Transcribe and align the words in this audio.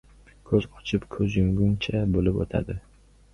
Ko‘z 0.51 0.63
ochib, 0.79 1.05
ko‘z 1.17 1.35
yumguncha 1.41 2.01
bo‘lib 2.17 2.41
o‘tadi! 2.47 2.79